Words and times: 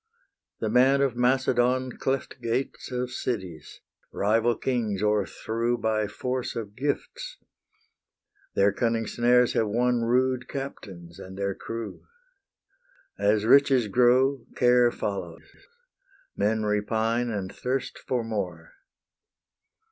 The 0.59 0.67
man 0.69 1.01
of 1.01 1.15
Macedon 1.15 1.91
Cleft 1.99 2.41
gates 2.41 2.89
of 2.91 3.11
cities, 3.11 3.81
rival 4.11 4.55
kings 4.57 5.03
o'erthrew 5.03 5.77
By 5.77 6.07
force 6.07 6.55
of 6.55 6.75
gifts: 6.75 7.37
their 8.55 8.71
cunning 8.73 9.05
snares 9.05 9.53
have 9.53 9.67
won 9.67 10.01
Rude 10.01 10.47
captains 10.47 11.19
and 11.19 11.37
their 11.37 11.53
crew. 11.53 12.03
As 13.19 13.45
riches 13.45 13.87
grow, 13.89 14.47
care 14.55 14.89
follows: 14.89 15.45
men 16.35 16.63
repine 16.63 17.29
And 17.29 17.53
thirst 17.53 17.99
for 17.99 18.23
more. 18.23 18.71